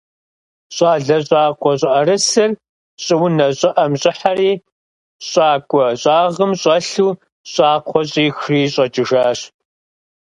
[0.75, 2.51] Щӏалэ щӏакъуэ щӏыӏэрысыр
[3.03, 4.51] щӏыунэ щӏыӏэм щӏыхьэри,
[5.29, 7.11] щӏакӏуэ щӏагъым щӏэлъу
[7.51, 9.39] щӏакхъуэ щӏихри щӏэкӏыжащ.